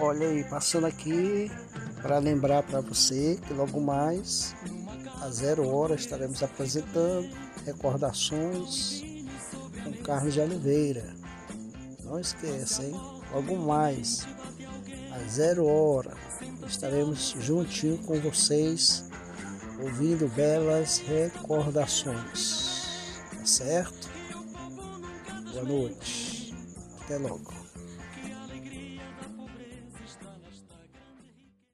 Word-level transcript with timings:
Olha 0.00 0.28
aí, 0.28 0.44
passando 0.44 0.86
aqui 0.86 1.50
para 2.00 2.18
lembrar 2.18 2.62
para 2.62 2.80
você 2.80 3.36
que 3.44 3.52
logo 3.52 3.80
mais, 3.80 4.54
às 5.20 5.36
zero 5.36 5.68
hora, 5.68 5.96
estaremos 5.96 6.40
apresentando 6.40 7.28
recordações 7.66 9.02
com 9.82 9.92
Carlos 10.04 10.34
de 10.34 10.40
Oliveira. 10.40 11.12
Não 12.04 12.20
esqueça, 12.20 12.84
hein? 12.84 12.94
Logo 13.34 13.56
mais, 13.56 14.24
às 15.10 15.32
zero 15.32 15.66
hora, 15.66 16.16
estaremos 16.64 17.34
juntinho 17.40 17.98
com 17.98 18.20
vocês, 18.20 19.04
ouvindo 19.82 20.28
belas 20.28 20.98
recordações. 20.98 22.86
Tá 23.36 23.44
certo? 23.44 24.08
Boa 25.52 25.64
noite. 25.64 26.54
Até 27.00 27.18
logo. 27.18 27.57